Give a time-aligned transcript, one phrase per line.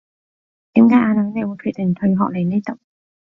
[0.73, 2.79] 點解阿女你會決定退學嚟呢度